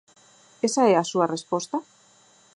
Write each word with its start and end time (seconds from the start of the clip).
¿Esa 0.67 0.81
é 0.91 0.95
a 0.97 1.07
súa 1.11 1.29
resposta? 1.35 1.77